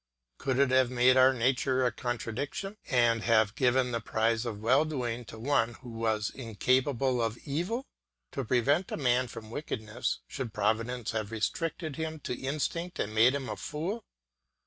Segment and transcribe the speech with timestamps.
[0.39, 4.83] Could it have made our nature a contradiction, and have given the prize of well
[4.83, 7.85] doing to one who was incapable of evil?
[8.31, 13.35] To prevent a man from wickedness, should Providence have restricted him to instinct and made
[13.35, 14.03] him a fool?